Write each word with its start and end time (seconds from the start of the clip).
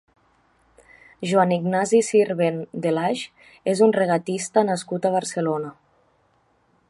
Joan 1.31 1.53
Ignasi 1.57 1.99
Sirvent 2.07 2.57
de 2.87 2.95
Lage 2.97 3.47
és 3.75 3.83
un 3.89 3.95
regatista 3.99 4.67
nascut 4.71 5.05
a 5.05 5.13
Barcelona. 5.19 5.73